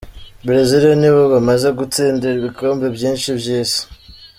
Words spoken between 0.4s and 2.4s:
Brezil ni bo bamaze gutsindira